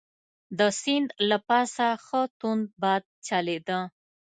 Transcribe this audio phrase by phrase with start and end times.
[0.57, 3.79] د سیند له پاسه ښه توند باد چلیده.